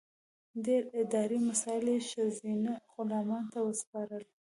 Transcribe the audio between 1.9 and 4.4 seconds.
یې ښځینه غلامانو ته وسپارل.